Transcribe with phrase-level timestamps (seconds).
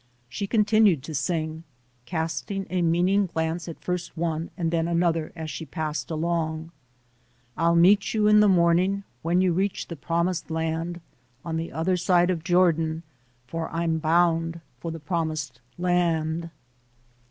[0.27, 1.63] She continued to sing,
[2.05, 6.71] casting a meaning glance at first one and then another as she passed along:
[7.55, 11.01] I'll meet you in the morning, When you reach the promised land,
[11.45, 13.03] On the other side of Jordan,
[13.45, 16.49] For I'm bound for the promised land.